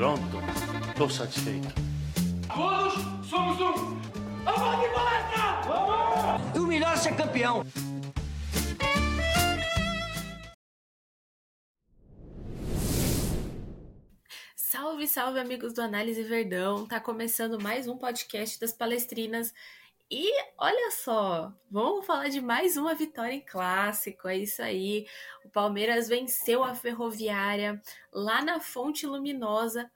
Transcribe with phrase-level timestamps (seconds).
[0.00, 0.22] Pronto,
[0.96, 1.68] tô satisfeito.
[2.48, 4.00] Todos somos um.
[4.44, 5.60] Vamos de palestra!
[5.66, 6.58] Vamos!
[6.58, 7.66] O melhor é ser campeão.
[14.56, 16.86] Salve, salve, amigos do Análise Verdão!
[16.86, 19.52] Tá começando mais um podcast das palestrinas.
[20.12, 20.28] E
[20.58, 24.26] olha só, vamos falar de mais uma vitória em clássico.
[24.26, 25.06] É isso aí.
[25.44, 27.80] O Palmeiras venceu a Ferroviária
[28.12, 29.88] lá na Fonte Luminosa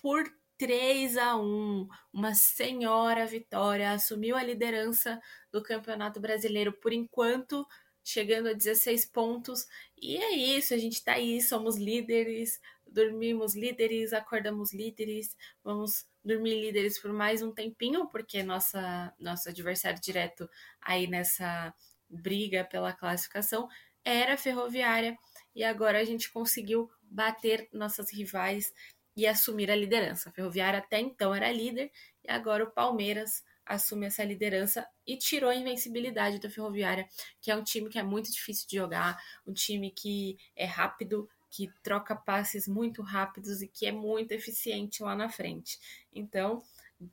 [0.00, 0.24] por
[0.58, 1.88] 3 a 1.
[2.12, 7.66] Uma senhora vitória, assumiu a liderança do Campeonato Brasileiro por enquanto,
[8.04, 9.66] chegando a 16 pontos.
[9.96, 16.60] E é isso, a gente tá aí, somos líderes, dormimos líderes, acordamos líderes, vamos dormir
[16.60, 20.48] líderes por mais um tempinho, porque nossa nosso adversário direto
[20.80, 21.72] aí nessa
[22.08, 23.68] briga pela classificação
[24.04, 25.16] era Ferroviária
[25.54, 28.72] e agora a gente conseguiu bater nossas rivais
[29.16, 30.28] e assumir a liderança.
[30.28, 31.90] A Ferroviária até então era líder
[32.24, 37.08] e agora o Palmeiras assume essa liderança e tirou a invencibilidade da Ferroviária,
[37.40, 39.16] que é um time que é muito difícil de jogar,
[39.46, 45.02] um time que é rápido, que troca passes muito rápidos e que é muito eficiente
[45.02, 45.78] lá na frente.
[46.12, 46.62] Então,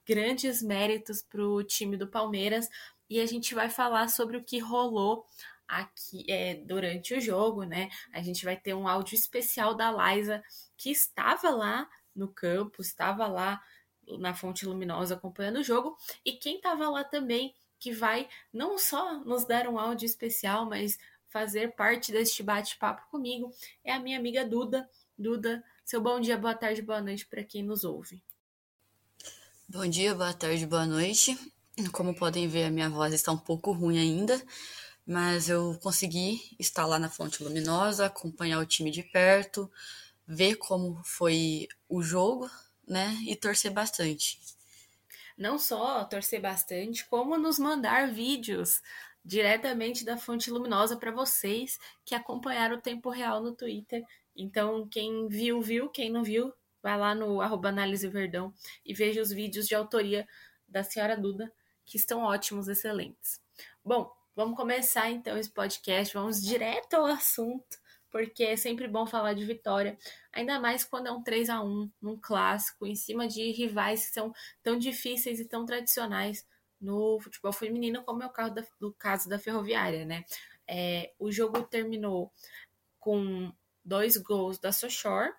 [0.06, 2.68] grandes méritos para o time do Palmeiras
[3.10, 5.26] e a gente vai falar sobre o que rolou
[5.68, 7.90] aqui é, durante o jogo, né?
[8.14, 10.44] A gente vai ter um áudio especial da Liza
[10.78, 13.62] que estava lá no campo, estava lá
[14.20, 19.20] na Fonte Luminosa acompanhando o jogo e quem estava lá também que vai não só
[19.24, 23.52] nos dar um áudio especial, mas fazer parte deste bate-papo comigo
[23.84, 24.90] é a minha amiga Duda.
[25.18, 28.24] Duda, seu bom dia, boa tarde, boa noite para quem nos ouve.
[29.68, 31.38] Bom dia, boa tarde, boa noite.
[31.92, 34.42] Como podem ver, a minha voz está um pouco ruim ainda,
[35.08, 39.72] mas eu consegui estar lá na Fonte Luminosa, acompanhar o time de perto,
[40.28, 42.50] ver como foi o jogo,
[42.86, 44.38] né, e torcer bastante.
[45.38, 48.82] Não só torcer bastante, como nos mandar vídeos
[49.24, 54.04] diretamente da fonte luminosa para vocês que acompanharam o tempo real no Twitter.
[54.36, 58.54] Então, quem viu, viu, quem não viu, vai lá no arroba análise verdão
[58.86, 60.28] e veja os vídeos de autoria
[60.68, 61.52] da senhora Duda,
[61.86, 63.42] que estão ótimos, excelentes.
[63.84, 67.80] Bom, vamos começar então esse podcast, vamos direto ao assunto,
[68.12, 69.98] porque é sempre bom falar de vitória,
[70.32, 74.14] ainda mais quando é um 3 a 1 num clássico, em cima de rivais que
[74.14, 74.32] são
[74.62, 76.46] tão difíceis e tão tradicionais
[76.80, 80.24] no futebol feminino, como é o caso da, do caso da Ferroviária, né?
[80.68, 82.32] É, o jogo terminou
[83.00, 83.52] com
[83.84, 85.34] dois gols da Sochor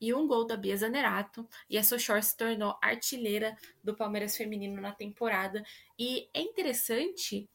[0.00, 3.54] e um gol da Bia Zanerato, e a Sochor se tornou artilheira
[3.84, 5.62] do Palmeiras feminino na temporada.
[5.98, 7.46] E é interessante,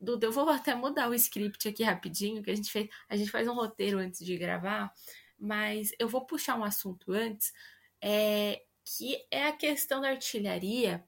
[0.00, 3.30] Duda, eu vou até mudar o script aqui rapidinho, que a gente fez, a gente
[3.30, 4.92] faz um roteiro antes de gravar,
[5.38, 7.52] mas eu vou puxar um assunto antes,
[8.00, 11.04] é, que é a questão da artilharia,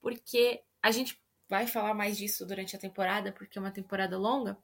[0.00, 4.56] porque a gente vai falar mais disso durante a temporada, porque é uma temporada longa.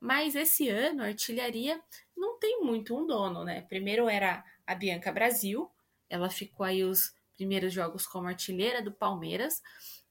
[0.00, 1.80] Mas esse ano a artilharia
[2.16, 3.62] não tem muito um dono, né?
[3.62, 5.70] Primeiro era a Bianca Brasil,
[6.08, 9.62] ela ficou aí os primeiros jogos como artilheira do Palmeiras,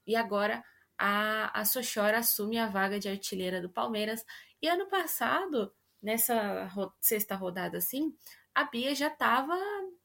[0.06, 0.64] e agora
[1.04, 4.24] a, a Sochora assume a vaga de artilheira do Palmeiras.
[4.62, 8.16] E ano passado, nessa ro sexta rodada assim,
[8.54, 9.58] a Bia já estava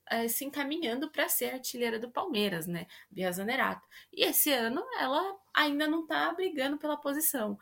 [0.09, 2.87] é, se encaminhando para ser artilheira do Palmeiras, né?
[3.11, 3.87] Bia Zanerato.
[4.11, 7.59] E esse ano ela ainda não está brigando pela posição.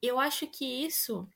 [0.00, 1.28] Eu acho que isso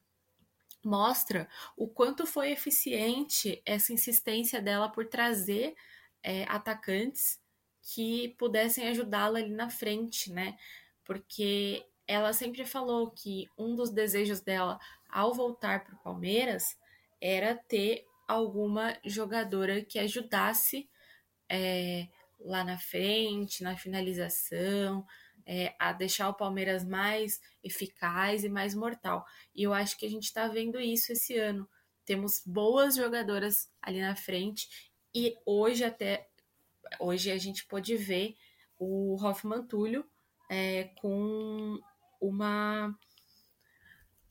[0.83, 5.75] mostra o quanto foi eficiente essa insistência dela por trazer
[6.23, 7.39] é, atacantes
[7.83, 10.57] que pudessem ajudá-la ali na frente, né?
[11.05, 14.79] Porque ela sempre falou que um dos desejos dela
[15.09, 16.77] ao voltar para o Palmeiras
[17.21, 20.89] era ter alguma jogadora que ajudasse
[21.49, 22.09] é,
[22.41, 25.07] lá na frente, na finalização,
[25.47, 29.25] é, a deixar o Palmeiras mais eficaz e mais mortal.
[29.55, 31.69] E eu acho que a gente está vendo isso esse ano.
[32.05, 36.29] Temos boas jogadoras ali na frente e hoje até
[37.01, 38.35] hoje a gente pôde ver
[38.79, 40.05] o Hoffman Túlio
[40.55, 41.81] é, com
[42.21, 42.97] uma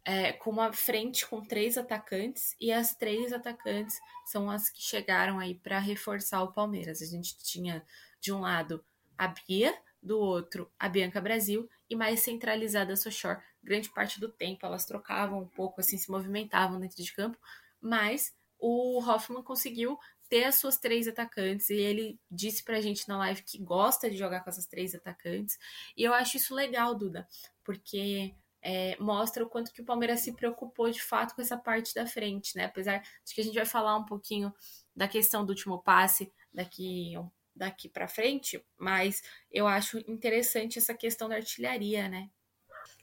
[0.05, 5.37] é, com uma frente com três atacantes e as três atacantes são as que chegaram
[5.37, 7.01] aí para reforçar o Palmeiras.
[7.01, 7.85] A gente tinha
[8.21, 8.83] de um lado
[9.17, 13.41] a Bia, do outro a Bianca Brasil e mais centralizada a Sochor.
[13.61, 17.37] Grande parte do tempo elas trocavam um pouco, assim, se movimentavam dentro de campo,
[17.81, 19.99] mas o Hoffman conseguiu
[20.33, 24.17] ter as suas três atacantes e ele disse pra gente na live que gosta de
[24.17, 25.59] jogar com essas três atacantes.
[25.95, 27.27] E eu acho isso legal, Duda,
[27.63, 31.93] porque é, mostra o quanto que o Palmeiras se preocupou de fato com essa parte
[31.93, 32.65] da frente, né?
[32.65, 34.51] Apesar de que a gente vai falar um pouquinho
[34.95, 37.13] da questão do último passe daqui
[37.55, 39.21] daqui para frente, mas
[39.51, 42.27] eu acho interessante essa questão da artilharia, né?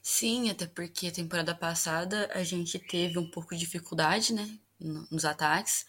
[0.03, 5.23] Sim, até porque a temporada passada a gente teve um pouco de dificuldade, né, nos
[5.23, 5.85] ataques,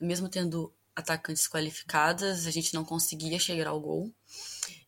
[0.00, 4.12] mesmo tendo atacantes qualificadas, a gente não conseguia chegar ao gol.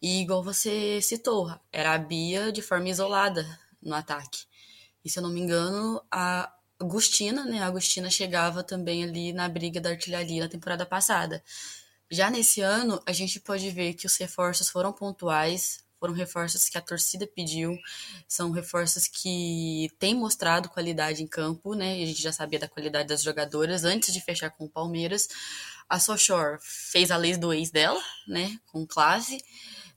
[0.00, 3.46] E igual você citou, era a Bia de forma isolada
[3.82, 4.44] no ataque.
[5.04, 9.48] E se eu não me engano, a Agostina, né, a Agostina chegava também ali na
[9.48, 11.42] briga da artilharia na temporada passada.
[12.10, 16.76] Já nesse ano, a gente pode ver que os reforços foram pontuais, foram reforços que
[16.76, 17.78] a torcida pediu,
[18.26, 21.94] são reforços que têm mostrado qualidade em campo, né?
[21.94, 25.28] A gente já sabia da qualidade das jogadoras antes de fechar com o Palmeiras.
[25.92, 28.58] A Sochor fez a lei do ex dela, né?
[28.68, 29.44] Com classe,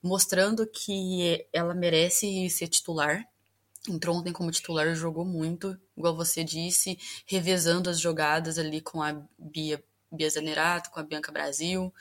[0.03, 3.25] mostrando que ela merece ser titular.
[3.87, 9.13] Entrou ontem como titular, jogou muito, igual você disse, revezando as jogadas ali com a
[9.39, 9.81] Bia,
[10.11, 11.93] Bia Zanerato, com a Bianca Brasil.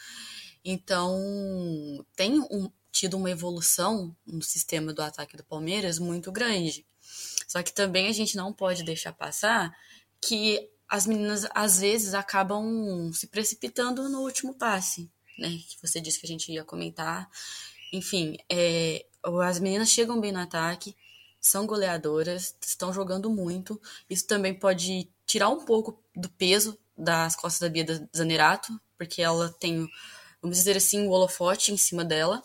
[0.64, 6.85] Então, tem um, tido uma evolução no sistema do ataque do Palmeiras muito grande.
[7.47, 9.73] Só que também a gente não pode deixar passar
[10.20, 15.48] que as meninas às vezes acabam se precipitando no último passe, né?
[15.69, 17.28] Que você disse que a gente ia comentar.
[17.92, 19.04] Enfim, é,
[19.42, 20.96] as meninas chegam bem no ataque,
[21.40, 23.81] são goleadoras, estão jogando muito.
[24.08, 29.48] Isso também pode tirar um pouco do peso das costas da Bia Zanerato, porque ela
[29.58, 29.88] tem,
[30.40, 32.42] vamos dizer assim, o holofote em cima dela.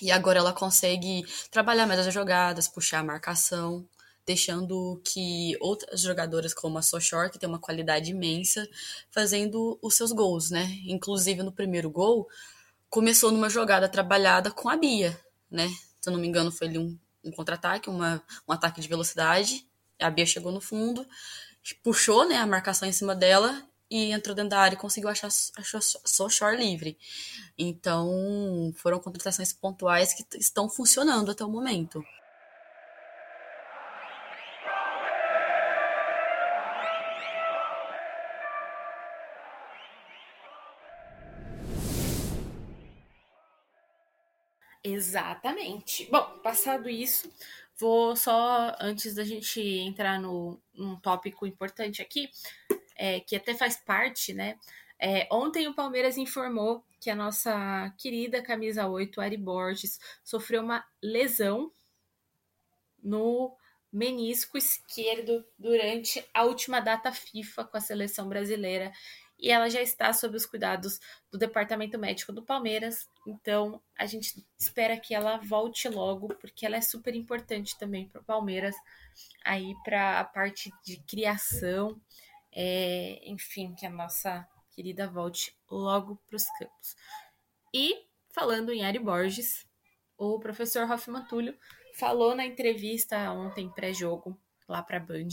[0.00, 3.86] E agora ela consegue trabalhar mais as jogadas, puxar a marcação,
[4.30, 8.68] deixando que outras jogadoras como a Sochor, que tem uma qualidade imensa,
[9.10, 10.66] fazendo os seus gols, né?
[10.86, 12.28] Inclusive no primeiro gol,
[12.88, 15.68] começou numa jogada trabalhada com a Bia, né?
[16.00, 19.66] Se eu não me engano, foi ali um, um contra-ataque, um ataque de velocidade.
[19.98, 21.04] A Bia chegou no fundo,
[21.82, 23.60] puxou né, a marcação em cima dela
[23.90, 25.26] e entrou dentro da área e conseguiu achar,
[25.56, 26.96] achar só shore livre.
[27.58, 32.00] Então, foram contratações pontuais que estão funcionando até o momento.
[44.82, 46.08] Exatamente.
[46.10, 47.30] Bom, passado isso,
[47.76, 52.30] vou só, antes da gente entrar no, num tópico importante aqui,
[52.96, 54.58] é, que até faz parte, né?
[54.98, 60.84] É, ontem o Palmeiras informou que a nossa querida camisa 8, Ari Borges, sofreu uma
[61.02, 61.72] lesão
[63.02, 63.56] no
[63.90, 68.92] menisco esquerdo durante a última data FIFA com a seleção brasileira
[69.40, 71.00] e ela já está sob os cuidados
[71.30, 73.08] do departamento médico do Palmeiras.
[73.26, 78.20] Então a gente espera que ela volte logo, porque ela é super importante também para
[78.20, 78.74] o Palmeiras,
[79.44, 82.00] aí para a parte de criação
[82.52, 86.96] é, enfim, que a nossa querida volte logo para os campos.
[87.72, 89.66] E, falando em Ari Borges,
[90.16, 91.56] o professor Hoffman Túlio
[91.94, 94.38] falou na entrevista ontem pré-jogo
[94.68, 95.28] lá para a Band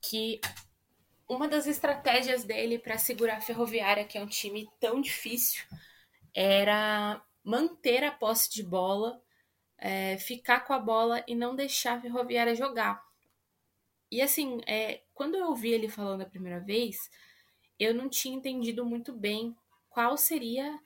[0.00, 0.40] que
[1.28, 5.64] uma das estratégias dele para segurar a Ferroviária, que é um time tão difícil,
[6.34, 9.20] era manter a posse de bola,
[9.78, 13.04] é, ficar com a bola e não deixar a Ferroviária jogar.
[14.10, 17.10] E assim, é, quando eu ouvi ele falando a primeira vez,
[17.78, 19.54] eu não tinha entendido muito bem
[19.90, 20.78] qual seria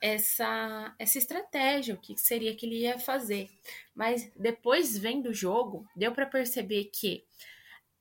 [0.00, 3.48] essa, essa estratégia, o que seria que ele ia fazer.
[3.94, 7.24] Mas depois, vendo o jogo, deu para perceber que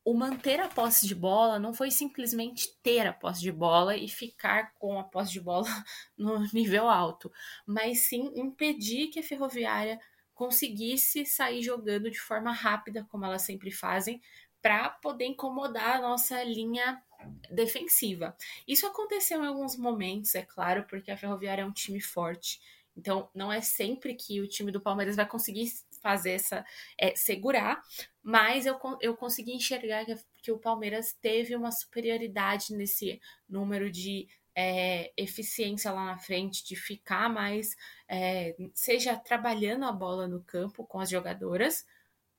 [0.05, 4.07] o manter a posse de bola não foi simplesmente ter a posse de bola e
[4.07, 5.67] ficar com a posse de bola
[6.15, 7.31] no nível alto,
[7.65, 9.99] mas sim impedir que a ferroviária
[10.35, 14.21] conseguisse sair jogando de forma rápida, como elas sempre fazem,
[14.61, 17.01] para poder incomodar a nossa linha
[17.49, 18.35] defensiva.
[18.67, 22.59] Isso aconteceu em alguns momentos, é claro, porque a Ferroviária é um time forte.
[22.97, 25.71] Então, não é sempre que o time do Palmeiras vai conseguir
[26.05, 26.63] fazer essa.
[26.99, 27.81] É, segurar,
[28.21, 33.19] mas eu, eu consegui enxergar que, que o Palmeiras teve uma superioridade nesse
[33.49, 37.75] número de é, eficiência lá na frente, de ficar mais,
[38.07, 41.87] é, seja trabalhando a bola no campo com as jogadoras,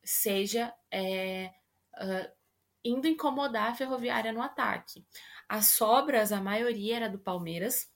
[0.04, 1.50] seja é,
[1.94, 2.30] uh,
[2.84, 5.04] indo incomodar a Ferroviária no ataque.
[5.48, 7.90] As sobras, a maioria era do Palmeiras,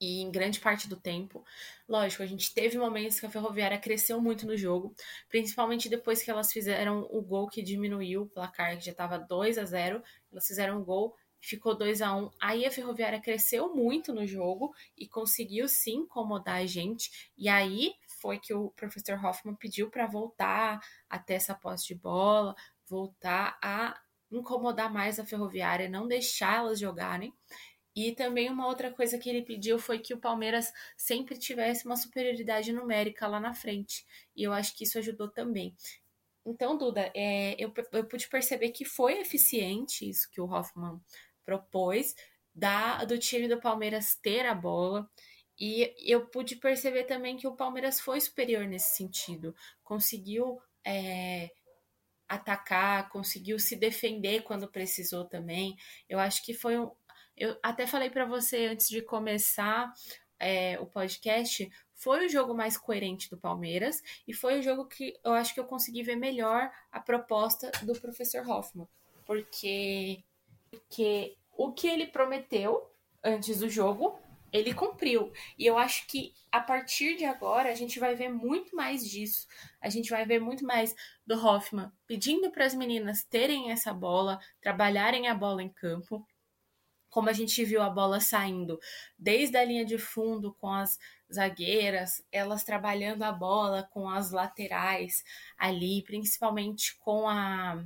[0.00, 1.44] e em grande parte do tempo.
[1.88, 4.94] Lógico, a gente teve momentos que a Ferroviária cresceu muito no jogo,
[5.28, 9.58] principalmente depois que elas fizeram o gol que diminuiu o placar, que já estava 2
[9.58, 14.12] a 0 elas fizeram o gol, ficou 2 a 1 Aí a Ferroviária cresceu muito
[14.12, 19.54] no jogo e conseguiu sim incomodar a gente, e aí foi que o professor Hoffman
[19.54, 22.54] pediu para voltar a ter essa posse de bola,
[22.88, 23.98] voltar a
[24.30, 27.32] incomodar mais a ferroviária, não deixar elas jogarem.
[27.98, 31.96] E também uma outra coisa que ele pediu foi que o Palmeiras sempre tivesse uma
[31.96, 34.06] superioridade numérica lá na frente.
[34.36, 35.74] E eu acho que isso ajudou também.
[36.46, 41.00] Então, Duda, é, eu, eu pude perceber que foi eficiente isso que o Hoffman
[41.44, 42.14] propôs,
[42.54, 45.10] da, do time do Palmeiras ter a bola.
[45.58, 49.52] E eu pude perceber também que o Palmeiras foi superior nesse sentido.
[49.82, 51.50] Conseguiu é,
[52.28, 55.76] atacar, conseguiu se defender quando precisou também.
[56.08, 56.92] Eu acho que foi um.
[57.38, 59.92] Eu até falei para você antes de começar
[60.38, 65.18] é, o podcast, foi o jogo mais coerente do Palmeiras e foi o jogo que
[65.24, 68.88] eu acho que eu consegui ver melhor a proposta do professor Hoffman,
[69.24, 70.22] porque,
[70.70, 72.90] porque o que ele prometeu
[73.22, 74.18] antes do jogo
[74.52, 75.32] ele cumpriu.
[75.58, 79.46] E eu acho que a partir de agora a gente vai ver muito mais disso.
[79.80, 80.94] A gente vai ver muito mais
[81.26, 86.26] do Hoffman pedindo para as meninas terem essa bola, trabalharem a bola em campo.
[87.08, 88.78] Como a gente viu a bola saindo
[89.18, 90.98] desde a linha de fundo com as
[91.32, 95.24] zagueiras, elas trabalhando a bola com as laterais
[95.56, 97.82] ali, principalmente com a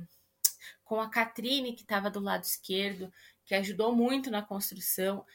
[0.83, 3.11] com a Catrine que estava do lado esquerdo,
[3.45, 5.25] que ajudou muito na construção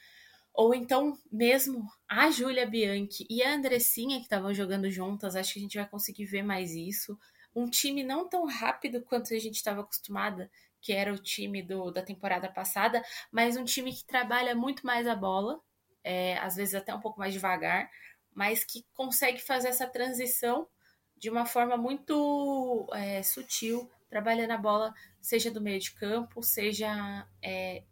[0.58, 5.60] ou então mesmo a Júlia Bianchi e a Andressinha que estavam jogando juntas, acho que
[5.60, 7.16] a gente vai conseguir ver mais isso.
[7.54, 10.50] Um time não tão rápido quanto a gente estava acostumada,
[10.88, 15.06] que era o time do, da temporada passada, mas um time que trabalha muito mais
[15.06, 15.60] a bola,
[16.02, 17.90] é, às vezes até um pouco mais devagar,
[18.34, 20.66] mas que consegue fazer essa transição
[21.14, 27.28] de uma forma muito é, sutil, trabalhando a bola, seja do meio de campo, seja
[27.42, 27.82] é,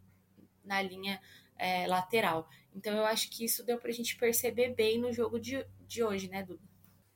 [0.65, 1.21] na linha
[1.55, 2.49] é, lateral.
[2.73, 6.03] Então eu acho que isso deu para a gente perceber bem no jogo de, de
[6.03, 6.63] hoje, né, Duda?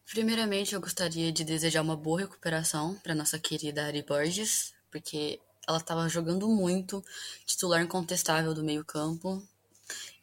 [0.05, 5.77] Primeiramente, eu gostaria de desejar uma boa recuperação para nossa querida Ari Borges, porque ela
[5.77, 7.03] estava jogando muito,
[7.46, 9.41] titular incontestável do meio-campo.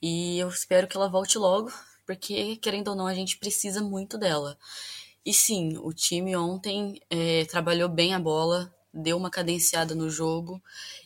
[0.00, 1.72] E eu espero que ela volte logo,
[2.06, 4.58] porque, querendo ou não, a gente precisa muito dela.
[5.24, 10.62] E sim, o time ontem é, trabalhou bem a bola, deu uma cadenciada no jogo.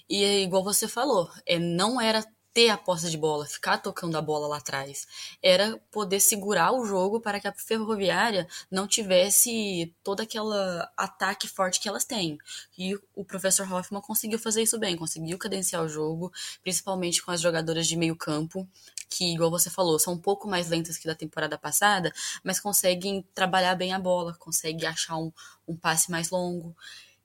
[0.09, 4.16] E é igual você falou, é, não era ter a posse de bola, ficar tocando
[4.16, 5.06] a bola lá atrás.
[5.42, 10.52] Era poder segurar o jogo para que a Ferroviária não tivesse todo aquele
[10.97, 12.38] ataque forte que elas têm.
[12.76, 16.32] E o professor Hoffman conseguiu fazer isso bem, conseguiu cadenciar o jogo,
[16.62, 18.68] principalmente com as jogadoras de meio campo,
[19.09, 22.12] que, igual você falou, são um pouco mais lentas que da temporada passada,
[22.44, 25.32] mas conseguem trabalhar bem a bola, conseguem achar um,
[25.66, 26.76] um passe mais longo.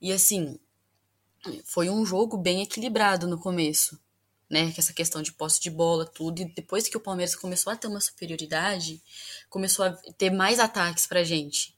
[0.02, 0.58] E assim,
[1.66, 4.00] foi um jogo bem equilibrado no começo
[4.50, 4.72] né?
[4.72, 6.42] Que essa questão de posse de bola, tudo.
[6.42, 9.02] E depois que o Palmeiras começou a ter uma superioridade,
[9.50, 11.76] começou a ter mais ataques pra gente.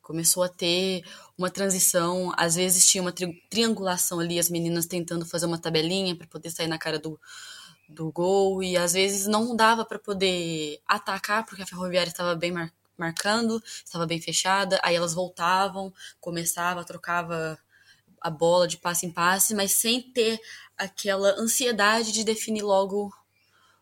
[0.00, 1.04] Começou a ter
[1.38, 6.16] uma transição, às vezes tinha uma tri triangulação ali, as meninas tentando fazer uma tabelinha
[6.16, 7.20] para poder sair na cara do,
[7.88, 12.50] do gol, e às vezes não dava para poder atacar, porque a Ferroviária estava bem
[12.52, 17.58] mar marcando, estava bem fechada, aí elas voltavam, começava, trocava
[18.22, 20.40] a bola de passe em passe, mas sem ter
[20.76, 23.12] aquela ansiedade de definir logo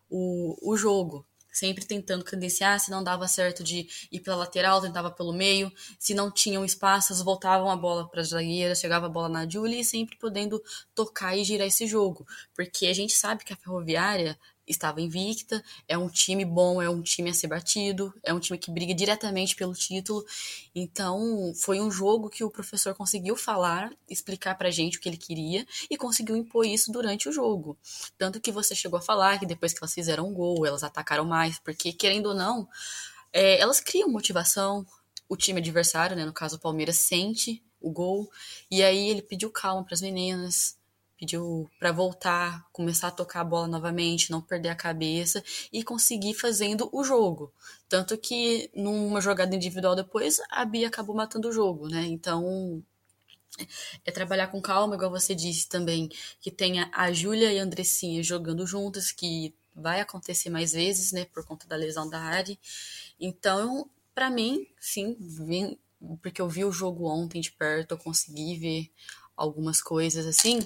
[0.08, 1.24] o, o jogo.
[1.52, 5.70] Sempre tentando cadenciar, se não dava certo de ir pela lateral, tentava pelo meio.
[5.98, 9.80] Se não tinham espaços, voltavam a bola para as zagueiras, chegava a bola na Julie
[9.80, 10.62] e sempre podendo
[10.94, 12.24] tocar e girar esse jogo.
[12.54, 14.38] Porque a gente sabe que a Ferroviária
[14.70, 18.58] estava invicta, é um time bom, é um time a ser batido, é um time
[18.58, 20.24] que briga diretamente pelo título.
[20.74, 25.16] Então, foi um jogo que o professor conseguiu falar, explicar pra gente o que ele
[25.16, 27.76] queria e conseguiu impor isso durante o jogo.
[28.16, 31.24] Tanto que você chegou a falar que depois que elas fizeram um gol, elas atacaram
[31.24, 32.68] mais, porque querendo ou não,
[33.32, 34.86] é, elas criam motivação,
[35.28, 38.30] o time adversário, né, no caso o Palmeiras, sente o gol,
[38.70, 40.76] e aí ele pediu calma para as meninas,
[41.20, 46.32] pediu para voltar, começar a tocar a bola novamente, não perder a cabeça e conseguir
[46.32, 47.52] fazendo o jogo.
[47.90, 52.06] Tanto que numa jogada individual depois, a Bia acabou matando o jogo, né?
[52.06, 52.82] Então,
[54.06, 56.08] é trabalhar com calma, igual você disse também,
[56.40, 61.26] que tenha a Júlia e a Andressinha jogando juntas, que vai acontecer mais vezes, né,
[61.26, 62.58] por conta da lesão da Ari.
[63.20, 65.78] Então, para mim, sim, vim,
[66.22, 68.90] porque eu vi o jogo ontem de perto, eu consegui ver
[69.40, 70.60] algumas coisas assim,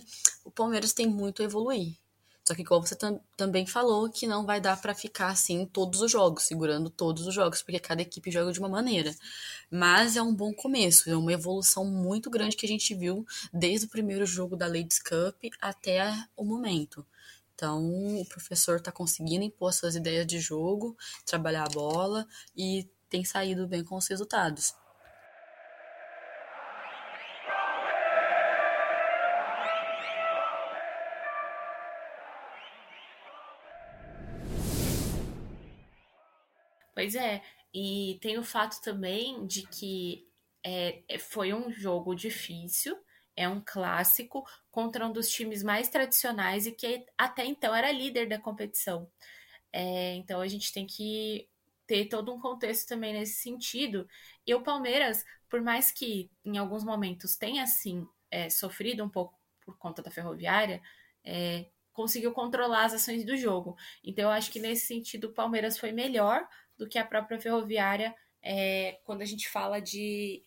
[0.44, 1.96] o Palmeiras tem muito a evoluir.
[2.46, 6.02] Só que, como você tam também falou, que não vai dar para ficar assim todos
[6.02, 9.14] os jogos, segurando todos os jogos, porque cada equipe joga de uma maneira.
[9.70, 13.86] Mas é um bom começo, é uma evolução muito grande que a gente viu desde
[13.86, 17.06] o primeiro jogo da Ladies Cup até o momento.
[17.54, 23.24] Então, o professor está conseguindo impor suas ideias de jogo, trabalhar a bola e tem
[23.24, 24.74] saído bem com os resultados.
[37.04, 37.42] Pois é,
[37.74, 40.26] e tem o fato também de que
[40.64, 42.96] é, é, foi um jogo difícil,
[43.36, 48.26] é um clássico contra um dos times mais tradicionais e que até então era líder
[48.26, 49.06] da competição.
[49.70, 51.46] É, então a gente tem que
[51.86, 54.08] ter todo um contexto também nesse sentido.
[54.46, 59.38] E o Palmeiras, por mais que em alguns momentos tenha assim é, sofrido um pouco
[59.60, 60.80] por conta da ferroviária,
[61.22, 63.76] é, conseguiu controlar as ações do jogo.
[64.02, 68.14] Então eu acho que nesse sentido o Palmeiras foi melhor do que a própria ferroviária
[68.44, 70.42] é, quando a gente fala de,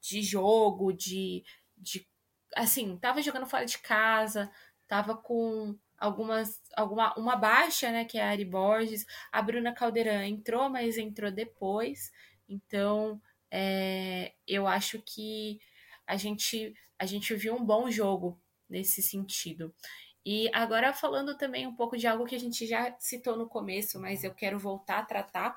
[0.00, 1.44] de jogo, de,
[1.76, 2.06] de.
[2.56, 4.50] Assim, tava jogando fora de casa,
[4.88, 9.04] tava com algumas alguma uma baixa, né, que é a Ari Borges.
[9.30, 12.10] A Bruna Caldeirão entrou, mas entrou depois.
[12.48, 15.60] Então, é, eu acho que
[16.06, 19.74] a gente a gente viu um bom jogo nesse sentido.
[20.30, 23.98] E agora falando também um pouco de algo que a gente já citou no começo,
[23.98, 25.56] mas eu quero voltar a tratar,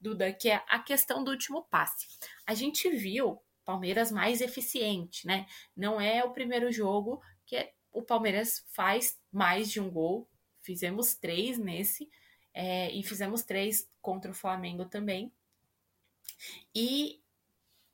[0.00, 2.06] Duda, que é a questão do último passe.
[2.46, 5.44] A gente viu Palmeiras mais eficiente, né?
[5.76, 10.28] Não é o primeiro jogo que o Palmeiras faz mais de um gol.
[10.60, 12.08] Fizemos três nesse,
[12.54, 15.32] é, e fizemos três contra o Flamengo também.
[16.72, 17.20] E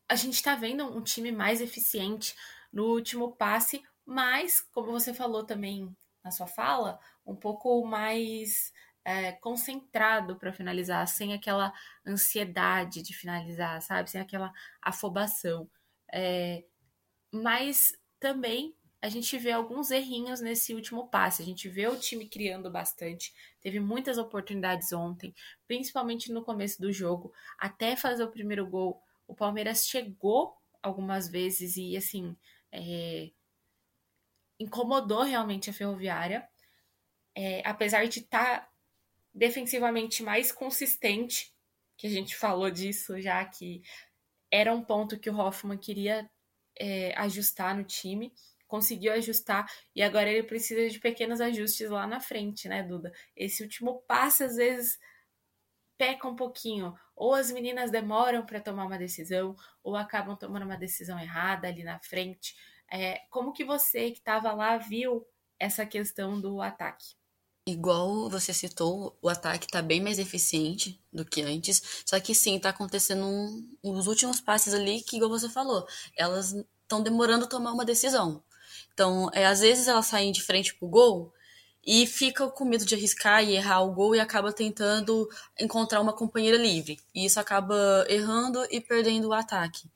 [0.07, 2.37] a gente está vendo um time mais eficiente
[2.71, 8.73] no último passe, mas, como você falou também na sua fala, um pouco mais
[9.05, 11.73] é, concentrado para finalizar, sem aquela
[12.07, 14.11] ansiedade de finalizar, sabe?
[14.11, 15.69] Sem aquela afobação.
[16.13, 16.65] É,
[17.33, 21.41] mas também a gente vê alguns errinhos nesse último passe.
[21.41, 23.33] A gente vê o time criando bastante.
[23.61, 25.35] Teve muitas oportunidades ontem,
[25.67, 29.01] principalmente no começo do jogo, até fazer o primeiro gol.
[29.27, 32.37] O Palmeiras chegou algumas vezes e, assim,
[32.73, 33.31] é,
[34.59, 36.49] incomodou realmente a Ferroviária.
[37.35, 38.71] É, apesar de estar tá
[39.33, 41.55] defensivamente mais consistente,
[41.97, 43.83] que a gente falou disso já, que
[44.51, 46.29] era um ponto que o Hoffman queria
[46.79, 48.33] é, ajustar no time,
[48.67, 53.13] conseguiu ajustar e agora ele precisa de pequenos ajustes lá na frente, né, Duda?
[53.37, 54.99] Esse último passo às vezes
[55.99, 60.77] peca um pouquinho, ou as meninas demoram para tomar uma decisão, ou acabam tomando uma
[60.77, 62.55] decisão errada ali na frente.
[62.91, 65.27] É, como que você que estava lá viu
[65.59, 67.17] essa questão do ataque?
[67.67, 72.03] Igual você citou, o ataque está bem mais eficiente do que antes.
[72.07, 76.55] Só que sim, está acontecendo um, uns últimos passes ali que, igual você falou, elas
[76.83, 78.43] estão demorando a tomar uma decisão.
[78.95, 81.33] Então, é, às vezes elas saem de frente pro gol
[81.87, 86.13] e ficam com medo de arriscar e errar o gol e acaba tentando encontrar uma
[86.13, 86.99] companheira livre.
[87.15, 89.89] E isso acaba errando e perdendo o ataque.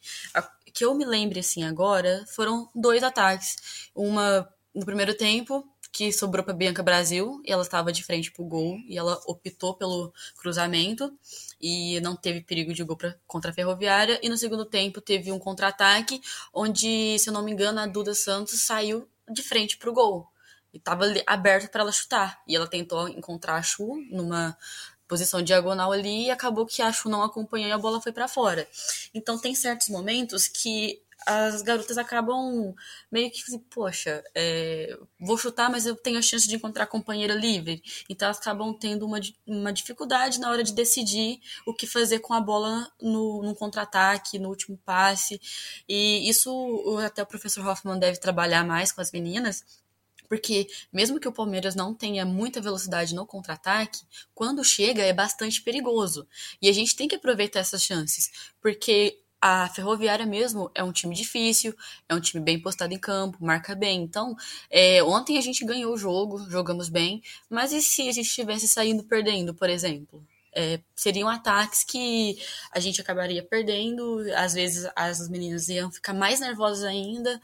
[0.73, 3.91] Que eu me lembre assim agora, foram dois ataques.
[3.95, 8.45] Uma no primeiro tempo, que sobrou para Bianca Brasil, e ela estava de frente pro
[8.45, 11.13] gol, e ela optou pelo cruzamento,
[11.61, 14.19] e não teve perigo de gol pra, contra a Ferroviária.
[14.23, 16.21] E no segundo tempo teve um contra-ataque,
[16.53, 20.27] onde, se eu não me engano, a Duda Santos saiu de frente pro gol.
[20.73, 22.43] E estava aberto para ela chutar.
[22.49, 24.57] E ela tentou encontrar a Chu numa
[25.13, 28.27] posição diagonal ali e acabou que a Chu não acompanhou e a bola foi para
[28.27, 28.67] fora.
[29.13, 32.75] Então tem certos momentos que as garotas acabam
[33.11, 37.35] meio que assim, poxa, é, vou chutar, mas eu tenho a chance de encontrar companheira
[37.35, 37.83] livre.
[38.09, 42.33] Então elas acabam tendo uma, uma dificuldade na hora de decidir o que fazer com
[42.33, 45.39] a bola no, no contra-ataque, no último passe.
[45.87, 49.63] E isso até o professor Hoffman deve trabalhar mais com as meninas,
[50.33, 54.01] porque mesmo que o Palmeiras não tenha muita velocidade no contra-ataque,
[54.35, 56.27] quando chega é bastante perigoso.
[56.63, 61.15] E a gente tem que aproveitar essas chances, porque a Ferroviária mesmo é um time
[61.15, 61.77] difícil,
[62.09, 64.05] é um time bem postado em campo, marca bem.
[64.05, 64.35] Então,
[64.71, 68.67] é, ontem a gente ganhou o jogo, jogamos bem, mas e se a gente estivesse
[68.67, 70.27] saindo perdendo, por exemplo?
[70.55, 72.39] É, seriam ataques que
[72.71, 77.39] a gente acabaria perdendo, às vezes as meninas iam ficar mais nervosas ainda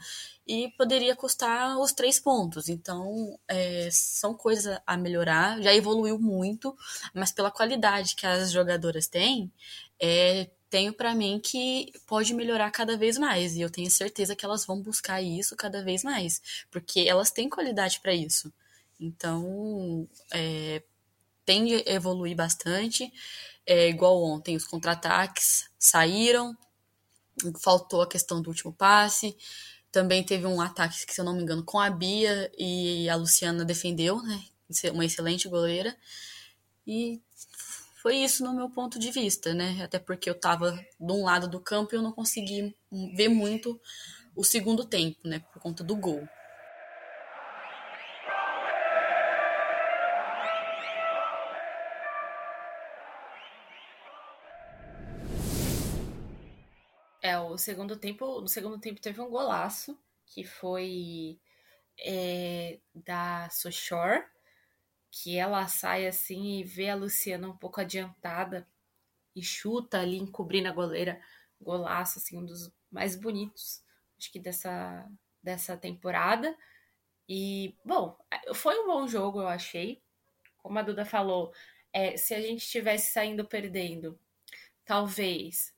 [0.49, 2.69] e poderia custar os três pontos.
[2.69, 6.75] Então, é, são coisas a melhorar, já evoluiu muito,
[7.13, 9.53] mas pela qualidade que as jogadoras têm,
[10.01, 14.43] é, tenho para mim que pode melhorar cada vez mais e eu tenho certeza que
[14.43, 18.51] elas vão buscar isso cada vez mais, porque elas têm qualidade para isso.
[18.99, 20.81] Então, é,
[21.45, 23.11] tem de evoluir bastante.
[23.67, 26.57] É, igual ontem, os contra-ataques saíram,
[27.61, 29.37] faltou a questão do último passe.
[29.91, 33.65] Também teve um ataque, se eu não me engano, com a Bia e a Luciana
[33.65, 34.43] defendeu, né?
[34.93, 35.95] Uma excelente goleira.
[36.85, 37.21] E
[38.01, 39.81] foi isso no meu ponto de vista, né?
[39.83, 42.75] Até porque eu estava de um lado do campo e eu não consegui
[43.15, 43.79] ver muito
[44.35, 45.39] o segundo tempo, né?
[45.51, 46.27] Por conta do gol.
[57.51, 61.39] O segundo tempo, no segundo tempo teve um golaço que foi
[61.99, 64.23] é, da Sochor,
[65.11, 68.67] que ela sai assim e vê a Luciana um pouco adiantada
[69.35, 71.21] e chuta ali encobrindo a goleira.
[71.59, 73.83] Golaço, assim, um dos mais bonitos,
[74.17, 75.09] acho que dessa,
[75.43, 76.55] dessa temporada.
[77.27, 78.17] E, bom,
[78.53, 80.01] foi um bom jogo, eu achei.
[80.57, 81.53] Como a Duda falou,
[81.93, 84.19] é, se a gente estivesse saindo perdendo,
[84.85, 85.73] talvez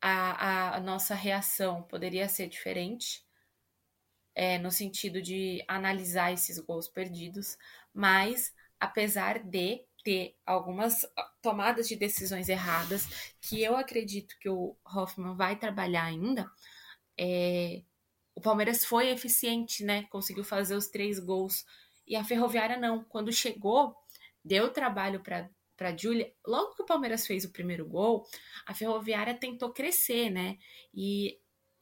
[0.00, 3.24] a, a, nossa reação poderia ser diferente,
[4.34, 7.56] é, no sentido de analisar esses gols perdidos,
[7.92, 11.04] mas apesar de ter algumas
[11.42, 16.50] tomadas de decisões erradas, que eu acredito que o Hoffman vai trabalhar ainda,
[17.18, 17.82] é,
[18.34, 20.04] o Palmeiras foi eficiente, né?
[20.04, 21.66] Conseguiu fazer os três gols.
[22.06, 23.02] E a Ferroviária não.
[23.02, 23.96] Quando chegou,
[24.44, 28.26] deu trabalho para para Júlia, logo que o Palmeiras fez o primeiro gol,
[28.66, 30.58] a Ferroviária tentou crescer, né?
[30.92, 31.38] E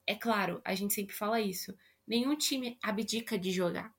[0.07, 1.75] é claro, a gente sempre fala isso.
[2.07, 3.93] Nenhum time abdica de jogar.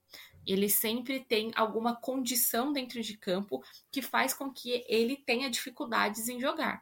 [0.45, 6.29] Ele sempre tem alguma condição dentro de campo que faz com que ele tenha dificuldades
[6.29, 6.81] em jogar.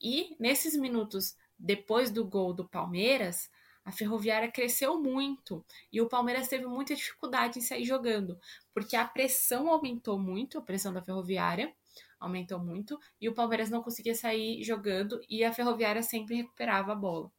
[0.00, 3.50] E nesses minutos depois do gol do Palmeiras,
[3.84, 8.38] a Ferroviária cresceu muito e o Palmeiras teve muita dificuldade em sair jogando,
[8.72, 11.74] porque a pressão aumentou muito, a pressão da Ferroviária,
[12.22, 16.94] aumentou muito e o Palmeiras não conseguia sair jogando e a Ferroviária sempre recuperava a
[16.94, 17.30] bola.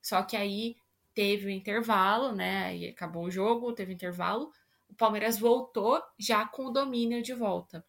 [0.00, 0.76] Só que aí
[1.14, 2.76] teve o um intervalo, né?
[2.76, 4.50] E acabou o jogo, teve intervalo.
[4.88, 7.84] O Palmeiras voltou já com o domínio de volta.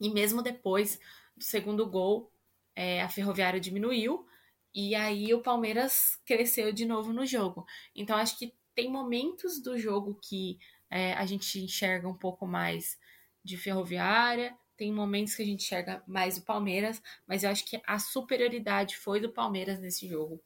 [0.00, 1.00] E mesmo depois
[1.36, 2.30] do segundo gol,
[2.74, 4.26] é, a Ferroviária diminuiu
[4.74, 7.66] e aí o Palmeiras cresceu de novo no jogo.
[7.94, 10.58] Então acho que tem momentos do jogo que
[10.90, 12.98] é, a gente enxerga um pouco mais
[13.42, 17.80] de Ferroviária, tem momentos que a gente enxerga mais o Palmeiras, mas eu acho que
[17.86, 20.42] a superioridade foi do Palmeiras nesse jogo.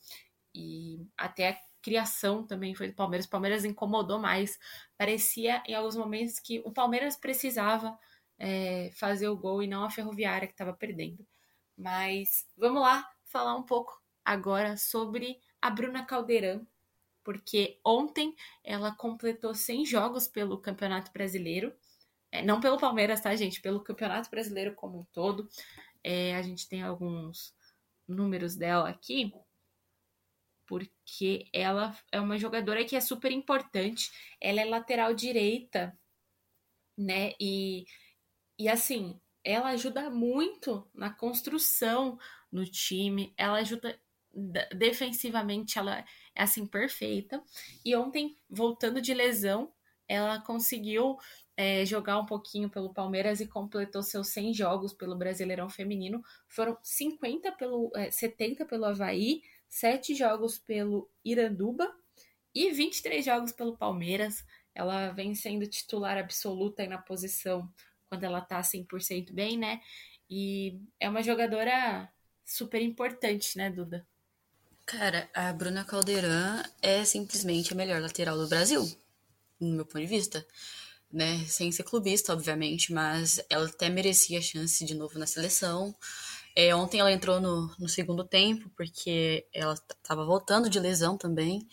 [0.54, 3.26] E até a criação também foi do Palmeiras.
[3.26, 4.58] O Palmeiras incomodou mais.
[4.96, 7.98] Parecia em alguns momentos que o Palmeiras precisava
[8.38, 11.26] é, fazer o gol e não a Ferroviária que estava perdendo.
[11.76, 16.66] Mas vamos lá falar um pouco agora sobre a Bruna Caldeirão,
[17.22, 21.72] porque ontem ela completou 100 jogos pelo Campeonato Brasileiro
[22.32, 23.60] é, não pelo Palmeiras, tá, gente?
[23.60, 25.48] Pelo Campeonato Brasileiro como um todo.
[26.02, 27.54] É, a gente tem alguns
[28.06, 29.32] números dela aqui,
[30.66, 34.10] porque ela é uma jogadora que é super importante.
[34.40, 35.98] Ela é lateral direita,
[36.96, 37.32] né?
[37.40, 37.84] E,
[38.58, 42.18] e assim, ela ajuda muito na construção
[42.52, 44.00] no time, ela ajuda
[44.76, 47.42] defensivamente, ela é assim perfeita.
[47.84, 49.72] E ontem, voltando de lesão,
[50.06, 51.16] ela conseguiu
[51.60, 56.24] é, jogar um pouquinho pelo Palmeiras e completou seus 100 jogos pelo Brasileirão Feminino.
[56.48, 61.94] Foram 50 pelo, é, 70 pelo Havaí, 7 jogos pelo Iranduba
[62.54, 64.42] e 23 jogos pelo Palmeiras.
[64.74, 67.70] Ela vem sendo titular absoluta na posição
[68.08, 69.82] quando ela tá 100% bem, né?
[70.30, 72.10] E é uma jogadora
[72.42, 74.06] super importante, né, Duda?
[74.86, 78.80] Cara, a Bruna Caldeirão é simplesmente a melhor lateral do Brasil,
[79.60, 80.42] no meu ponto de vista
[81.12, 81.44] né?
[81.46, 85.94] Sem ser clubista, obviamente, mas ela até merecia a chance de novo na seleção.
[86.54, 91.66] É, ontem ela entrou no, no segundo tempo, porque ela estava voltando de lesão também.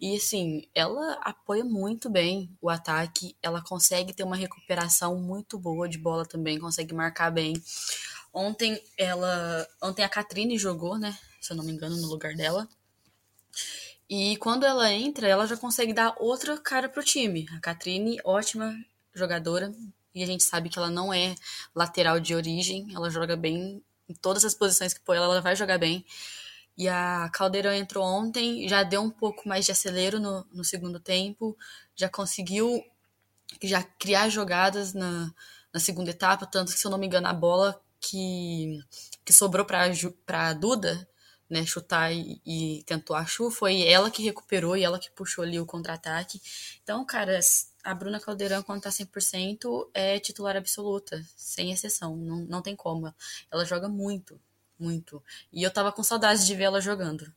[0.00, 5.88] E assim, ela apoia muito bem o ataque, ela consegue ter uma recuperação muito boa
[5.88, 7.54] de bola também, consegue marcar bem.
[8.32, 9.66] Ontem ela.
[9.82, 11.16] Ontem a Catrine jogou, né?
[11.40, 12.68] Se eu não me engano, no lugar dela.
[14.10, 17.46] E quando ela entra, ela já consegue dar outra cara pro time.
[17.56, 18.76] A Catrine, ótima
[19.14, 19.72] jogadora,
[20.12, 21.36] e a gente sabe que ela não é
[21.72, 25.54] lateral de origem, ela joga bem em todas as posições que põe ela, ela vai
[25.54, 26.04] jogar bem.
[26.76, 30.98] E a Caldeirão entrou ontem, já deu um pouco mais de acelero no, no segundo
[30.98, 31.56] tempo,
[31.94, 32.84] já conseguiu
[33.62, 35.32] já criar jogadas na,
[35.72, 38.80] na segunda etapa, tanto que, se eu não me engano, a bola que,
[39.24, 41.08] que sobrou para a Duda
[41.50, 45.42] né, chutar e, e tentou a Chu, foi ela que recuperou e ela que puxou
[45.42, 46.40] ali o contra-ataque.
[46.82, 47.40] Então, cara,
[47.82, 53.12] a Bruna Caldeirão, quando tá 100%, é titular absoluta, sem exceção, não, não tem como.
[53.50, 54.40] Ela joga muito,
[54.78, 55.22] muito.
[55.52, 57.32] E eu tava com saudade de ver ela jogando.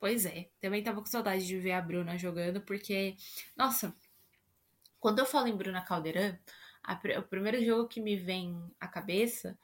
[0.00, 3.16] Pois é, também tava com saudade de ver a Bruna jogando, porque,
[3.56, 3.94] nossa,
[4.98, 6.38] quando eu falo em Bruna Caldeirão,
[7.18, 9.58] o primeiro jogo que me vem à cabeça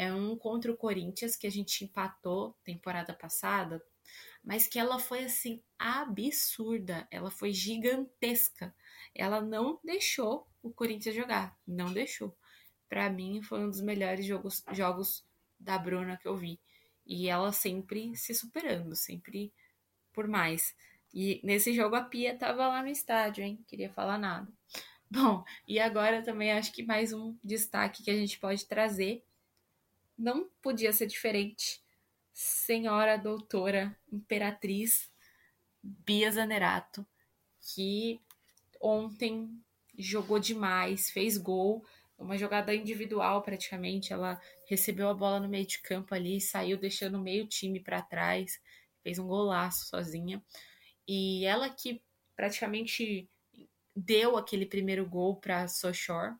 [0.00, 3.84] é um contra o Corinthians que a gente empatou temporada passada,
[4.42, 8.74] mas que ela foi assim absurda, ela foi gigantesca.
[9.14, 12.34] Ela não deixou o Corinthians jogar, não deixou.
[12.88, 15.22] Para mim foi um dos melhores jogos, jogos
[15.58, 16.58] da Bruna que eu vi.
[17.04, 19.52] E ela sempre se superando, sempre
[20.14, 20.74] por mais.
[21.12, 23.62] E nesse jogo a Pia tava lá no estádio, hein?
[23.66, 24.50] Queria falar nada.
[25.10, 29.26] Bom, e agora também acho que mais um destaque que a gente pode trazer.
[30.20, 31.82] Não podia ser diferente.
[32.30, 35.10] Senhora doutora imperatriz
[35.82, 37.06] Bia Zanerato,
[37.58, 38.20] que
[38.78, 39.48] ontem
[39.96, 41.82] jogou demais, fez gol,
[42.18, 44.12] uma jogada individual praticamente.
[44.12, 48.60] Ela recebeu a bola no meio de campo ali, saiu deixando meio time para trás,
[49.02, 50.44] fez um golaço sozinha.
[51.08, 52.02] E ela que
[52.36, 53.26] praticamente
[53.96, 56.36] deu aquele primeiro gol para Sochor,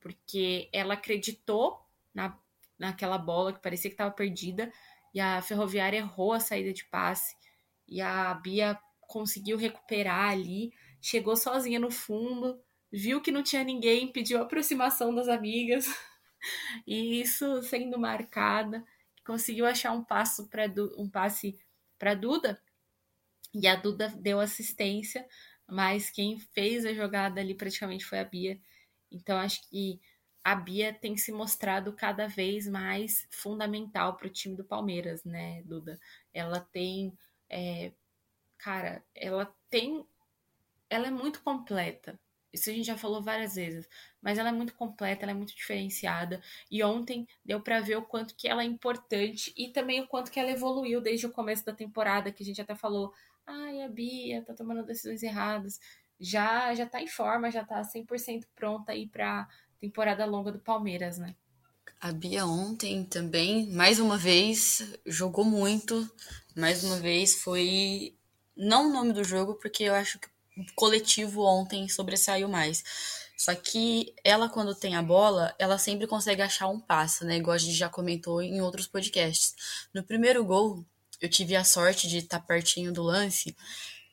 [0.00, 1.80] porque ela acreditou
[2.12, 2.36] na,
[2.78, 4.72] naquela bola que parecia que estava perdida
[5.14, 7.36] e a Ferroviária errou a saída de passe
[7.86, 12.60] e a Bia conseguiu recuperar ali, chegou sozinha no fundo,
[12.90, 15.86] viu que não tinha ninguém, pediu aproximação das amigas
[16.86, 18.84] e isso sendo marcada,
[19.24, 20.64] conseguiu achar um passo para
[20.98, 21.58] um passe
[21.98, 22.60] para Duda
[23.54, 25.24] e a Duda deu assistência,
[25.66, 28.60] mas quem fez a jogada ali praticamente foi a Bia.
[29.12, 30.00] Então acho que
[30.44, 35.62] a Bia tem se mostrado cada vez mais fundamental para o time do Palmeiras, né,
[35.64, 35.98] Duda?
[36.34, 37.16] Ela tem,
[37.48, 37.92] é,
[38.58, 40.06] cara, ela tem,
[40.90, 42.20] ela é muito completa.
[42.52, 43.88] Isso a gente já falou várias vezes,
[44.22, 46.40] mas ela é muito completa, ela é muito diferenciada.
[46.70, 50.30] E ontem deu para ver o quanto que ela é importante e também o quanto
[50.30, 53.12] que ela evoluiu desde o começo da temporada, que a gente até falou,
[53.46, 55.80] ai, a Bia tá tomando decisões erradas.
[56.20, 59.48] Já já tá em forma, já tá 100% pronta aí para
[59.84, 61.34] temporada longa do Palmeiras, né?
[62.00, 66.10] A Bia ontem também, mais uma vez, jogou muito.
[66.56, 68.14] Mais uma vez foi
[68.56, 70.28] não o nome do jogo, porque eu acho que
[70.74, 72.82] coletivo ontem sobressaiu mais.
[73.36, 77.36] Só que ela, quando tem a bola, ela sempre consegue achar um passe, né?
[77.36, 79.54] Igual a gente já comentou em outros podcasts.
[79.92, 80.84] No primeiro gol,
[81.20, 83.56] eu tive a sorte de estar pertinho do lance.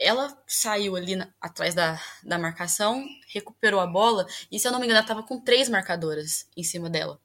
[0.03, 4.79] Ela saiu ali na, atrás da, da marcação, recuperou a bola, e se eu não
[4.79, 7.19] me engano, ela estava com três marcadoras em cima dela.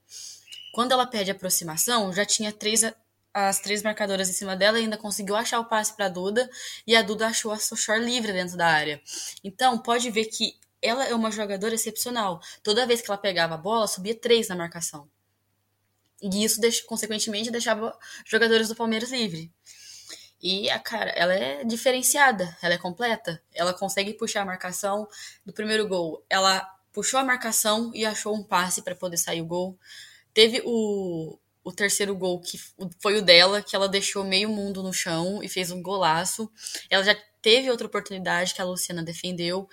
[0.74, 2.84] Quando ela pede aproximação, já tinha três
[3.32, 6.48] as três marcadoras em cima dela e ainda conseguiu achar o passe para a Duda
[6.86, 8.98] e a Duda achou a Sochor livre dentro da área.
[9.44, 12.40] Então, pode ver que ela é uma jogadora excepcional.
[12.62, 15.06] Toda vez que ela pegava a bola, subia três na marcação.
[16.22, 19.52] E isso, consequentemente, deixava jogadores do Palmeiras livre.
[20.48, 23.42] E a cara, ela é diferenciada, ela é completa.
[23.52, 25.08] Ela consegue puxar a marcação
[25.44, 26.24] do primeiro gol.
[26.30, 29.76] Ela puxou a marcação e achou um passe para poder sair o gol.
[30.32, 32.60] Teve o, o terceiro gol, que
[33.00, 36.48] foi o dela, que ela deixou meio mundo no chão e fez um golaço.
[36.88, 39.68] Ela já teve outra oportunidade que a Luciana defendeu.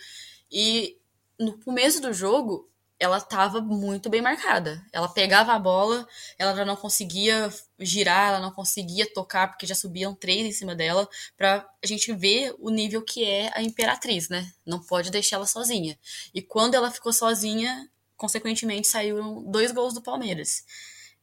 [0.52, 0.98] E
[1.40, 2.68] no começo do jogo,
[3.04, 4.82] ela estava muito bem marcada.
[4.94, 9.76] Ela pegava a bola, ela já não conseguia girar, ela não conseguia tocar, porque já
[9.76, 14.30] subiam três em cima dela, para a gente ver o nível que é a Imperatriz,
[14.30, 14.50] né?
[14.66, 16.00] Não pode deixar ela sozinha.
[16.34, 20.64] E quando ela ficou sozinha, consequentemente, saíram dois gols do Palmeiras.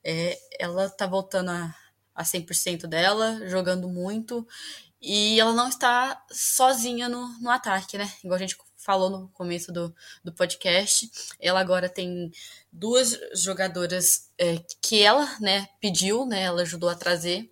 [0.04, 1.74] É, ela tá voltando a,
[2.14, 4.46] a 100% dela, jogando muito,
[5.00, 8.12] e ela não está sozinha no, no ataque, né?
[8.22, 8.56] Igual a gente
[8.90, 11.08] falou no começo do, do podcast.
[11.38, 12.32] Ela agora tem
[12.72, 16.42] duas jogadoras é, que ela né, pediu, né?
[16.42, 17.48] Ela ajudou a trazer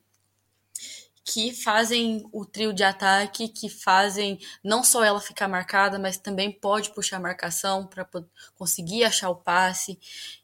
[1.22, 6.50] que fazem o trio de ataque, que fazem não só ela ficar marcada, mas também
[6.50, 8.08] pode puxar a marcação para
[8.56, 9.98] conseguir achar o passe.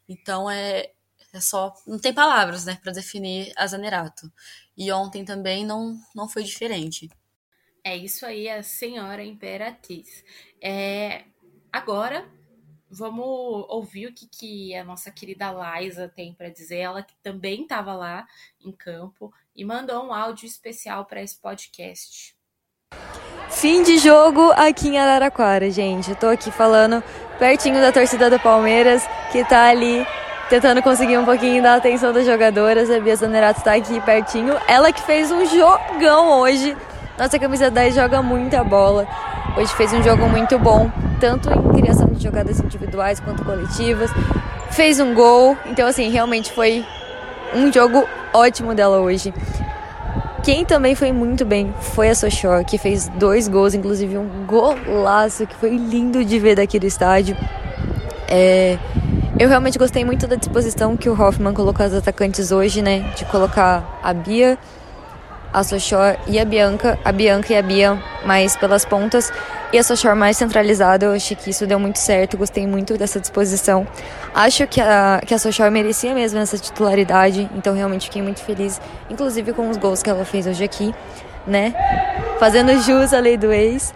[0.07, 0.91] Então é,
[1.33, 1.73] é só.
[1.85, 4.31] Não tem palavras, né, para definir a Zanerato.
[4.77, 7.09] E ontem também não, não foi diferente.
[7.87, 10.23] É isso aí, a senhora imperatriz.
[10.59, 11.21] É,
[11.71, 12.25] agora,
[12.89, 13.23] vamos
[13.69, 16.77] ouvir o que, que a nossa querida Liza tem para dizer.
[16.77, 18.25] Ela que também estava lá
[18.59, 22.35] em campo e mandou um áudio especial para esse podcast.
[23.51, 26.15] Fim de jogo aqui em Araraquara, gente.
[26.15, 27.03] Tô aqui falando
[27.37, 30.03] pertinho da torcida do Palmeiras, que tá ali
[30.49, 32.89] tentando conseguir um pouquinho da atenção das jogadoras.
[32.89, 34.55] A Bia Zanerato está aqui pertinho.
[34.67, 36.75] Ela que fez um jogão hoje.
[37.17, 39.07] Nossa camisa 10 joga muita bola.
[39.55, 44.11] Hoje fez um jogo muito bom, tanto em criação de jogadas individuais quanto coletivas.
[44.71, 46.85] Fez um gol, então assim, realmente foi
[47.53, 49.33] um jogo ótimo dela hoje.
[50.43, 55.47] Quem também foi muito bem foi a Sochor, que fez dois gols, inclusive um golaço
[55.47, 57.37] que foi lindo de ver daqui do estádio.
[58.27, 58.77] É,
[59.39, 63.09] eu realmente gostei muito da disposição que o Hoffman colocou as atacantes hoje, né?
[63.15, 64.57] De colocar a Bia,
[65.55, 69.31] a Sochor e a Bianca, a Bianca e a Bia mais pelas pontas
[69.71, 71.05] e a Sochor mais centralizada.
[71.05, 73.87] Eu achei que isso deu muito certo, gostei muito dessa disposição.
[74.33, 78.81] Acho que a, que a Sochor merecia mesmo essa titularidade, então realmente fiquei muito feliz,
[79.09, 80.93] inclusive com os gols que ela fez hoje aqui.
[81.47, 81.73] né?
[82.39, 83.93] Fazendo jus à lei do ex.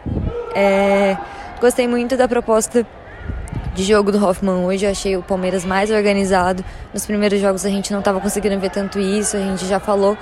[0.55, 1.17] É,
[1.59, 2.85] gostei muito da proposta
[3.73, 4.85] de jogo do Hoffman hoje.
[4.85, 6.63] Eu achei o Palmeiras mais organizado.
[6.93, 9.37] Nos primeiros jogos a gente não estava conseguindo ver tanto isso.
[9.37, 10.17] A gente já falou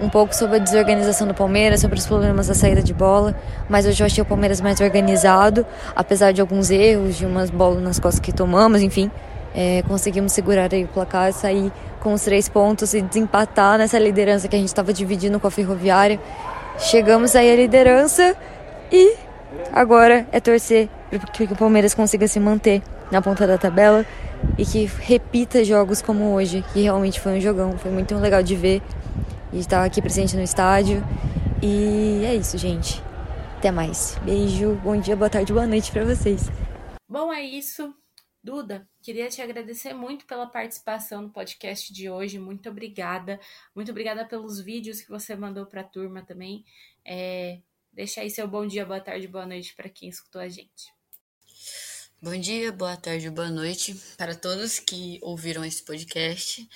[0.00, 3.34] um pouco sobre a desorganização do Palmeiras, sobre os problemas da saída de bola,
[3.68, 7.82] mas hoje eu achei o Palmeiras mais organizado, apesar de alguns erros, de umas bolas
[7.82, 9.10] nas costas que tomamos, enfim.
[9.54, 14.46] É, conseguimos segurar aí o placar, sair com os três pontos e desempatar nessa liderança
[14.46, 16.20] que a gente estava dividindo com a Ferroviária.
[16.78, 18.36] Chegamos aí à liderança
[18.92, 19.16] e
[19.72, 24.04] agora é torcer para que o Palmeiras consiga se manter na ponta da tabela
[24.56, 28.54] e que repita jogos como hoje, que realmente foi um jogão, foi muito legal de
[28.54, 28.82] ver
[29.52, 31.02] e estar aqui presente no estádio.
[31.62, 33.02] E é isso, gente.
[33.56, 34.16] Até mais.
[34.24, 36.42] Beijo, bom dia, boa tarde, boa noite para vocês.
[37.08, 37.94] Bom, é isso.
[38.42, 42.38] Duda, queria te agradecer muito pela participação no podcast de hoje.
[42.38, 43.40] Muito obrigada.
[43.74, 46.64] Muito obrigada pelos vídeos que você mandou para a turma também.
[47.04, 47.60] É,
[47.92, 50.92] deixa aí seu bom dia, boa tarde, boa noite para quem escutou a gente.
[52.22, 56.68] Bom dia, boa tarde, boa noite para todos que ouviram esse podcast.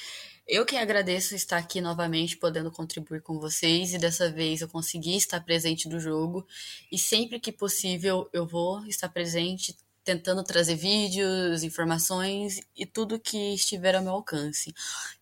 [0.46, 5.16] Eu que agradeço estar aqui novamente, podendo contribuir com vocês, e dessa vez eu consegui
[5.16, 6.46] estar presente do jogo,
[6.90, 13.55] e sempre que possível eu vou estar presente, tentando trazer vídeos, informações e tudo que
[13.55, 14.74] estiver ao meu alcance.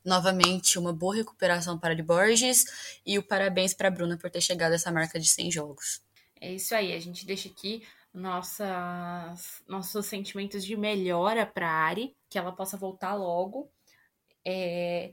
[0.03, 2.65] Novamente, uma boa recuperação para de Borges
[3.05, 6.01] e o parabéns para a Bruna por ter chegado a essa marca de 100 jogos.
[6.41, 12.17] É isso aí, a gente deixa aqui nossas, nossos sentimentos de melhora para a Ari,
[12.31, 13.71] que ela possa voltar logo
[14.45, 15.13] é,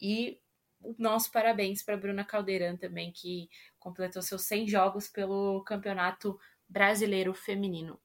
[0.00, 0.38] e
[0.80, 3.48] o nosso parabéns para Bruna Caldeirão também, que
[3.78, 8.00] completou seus 100 jogos pelo Campeonato Brasileiro Feminino.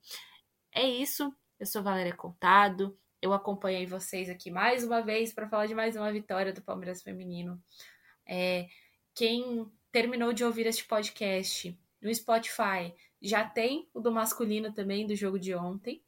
[0.74, 5.67] É isso, eu sou Valéria Contado, eu acompanhei vocês aqui mais uma vez para falar
[5.67, 7.62] de mais uma vitória do Palmeiras Feminino.
[8.26, 8.67] É,
[9.13, 15.15] quem terminou de ouvir este podcast no Spotify já tem o do masculino também, do
[15.15, 16.04] jogo de ontem.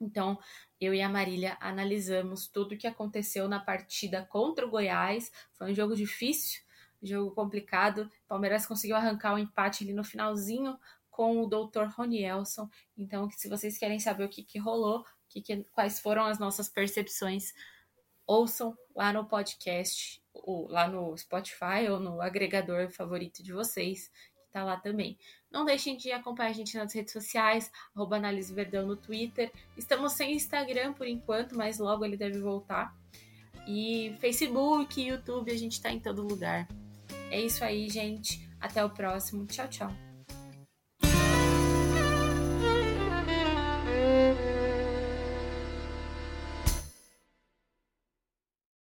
[0.00, 0.38] Então,
[0.80, 5.32] eu e a Marília analisamos tudo o que aconteceu na partida contra o Goiás.
[5.54, 6.62] Foi um jogo difícil,
[7.02, 8.10] jogo complicado.
[8.26, 10.78] Palmeiras conseguiu arrancar o um empate ali no finalzinho
[11.10, 11.86] com o Dr.
[11.96, 12.68] Ronielson.
[12.96, 16.68] Então, se vocês querem saber o que, que rolou, que que, quais foram as nossas
[16.68, 17.52] percepções,
[18.24, 24.10] ouçam lá no podcast, ou lá no Spotify ou no agregador favorito de vocês,
[24.60, 25.18] tá lá também.
[25.50, 28.20] Não deixem de acompanhar a gente nas redes sociais, arroba
[28.52, 29.50] Verdão no Twitter.
[29.76, 32.94] Estamos sem Instagram por enquanto, mas logo ele deve voltar.
[33.66, 36.68] E Facebook, YouTube, a gente está em todo lugar.
[37.30, 38.48] É isso aí, gente.
[38.60, 39.46] Até o próximo.
[39.46, 40.07] Tchau, tchau.